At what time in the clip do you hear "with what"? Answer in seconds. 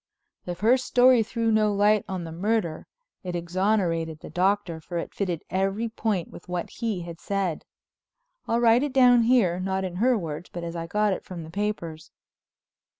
6.31-6.71